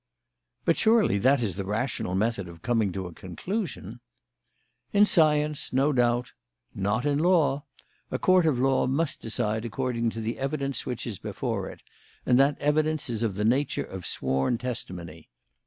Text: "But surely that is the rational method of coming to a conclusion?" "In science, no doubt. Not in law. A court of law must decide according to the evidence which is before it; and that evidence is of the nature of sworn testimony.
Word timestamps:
"But 0.65 0.77
surely 0.77 1.19
that 1.19 1.43
is 1.43 1.57
the 1.57 1.63
rational 1.63 2.15
method 2.15 2.47
of 2.47 2.63
coming 2.63 2.91
to 2.93 3.05
a 3.05 3.13
conclusion?" 3.13 3.99
"In 4.91 5.05
science, 5.05 5.71
no 5.71 5.93
doubt. 5.93 6.31
Not 6.73 7.05
in 7.05 7.19
law. 7.19 7.65
A 8.09 8.17
court 8.17 8.47
of 8.47 8.57
law 8.57 8.87
must 8.87 9.21
decide 9.21 9.63
according 9.63 10.09
to 10.09 10.19
the 10.19 10.39
evidence 10.39 10.87
which 10.87 11.05
is 11.05 11.19
before 11.19 11.69
it; 11.69 11.81
and 12.25 12.39
that 12.39 12.59
evidence 12.59 13.11
is 13.11 13.21
of 13.21 13.35
the 13.35 13.45
nature 13.45 13.85
of 13.85 14.07
sworn 14.07 14.57
testimony. 14.57 15.29